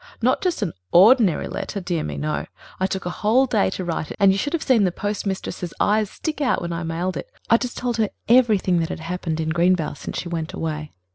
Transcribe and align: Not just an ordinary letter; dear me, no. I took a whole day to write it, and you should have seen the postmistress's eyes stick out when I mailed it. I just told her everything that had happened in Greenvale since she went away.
Not 0.19 0.41
just 0.41 0.63
an 0.63 0.73
ordinary 0.91 1.47
letter; 1.47 1.79
dear 1.79 2.03
me, 2.03 2.17
no. 2.17 2.47
I 2.79 2.87
took 2.87 3.05
a 3.05 3.11
whole 3.21 3.45
day 3.45 3.69
to 3.69 3.85
write 3.85 4.09
it, 4.09 4.17
and 4.19 4.31
you 4.31 4.37
should 4.39 4.53
have 4.53 4.63
seen 4.63 4.83
the 4.83 4.91
postmistress's 4.91 5.75
eyes 5.79 6.09
stick 6.09 6.41
out 6.41 6.59
when 6.59 6.73
I 6.73 6.81
mailed 6.81 7.17
it. 7.17 7.29
I 7.51 7.57
just 7.57 7.77
told 7.77 7.97
her 7.97 8.09
everything 8.27 8.79
that 8.79 8.89
had 8.89 9.01
happened 9.01 9.39
in 9.39 9.49
Greenvale 9.49 9.93
since 9.95 10.17
she 10.17 10.27
went 10.27 10.53
away. 10.53 10.91